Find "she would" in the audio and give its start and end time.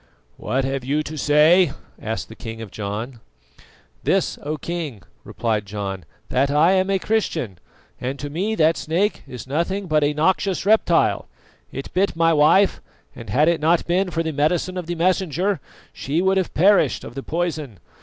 15.93-16.37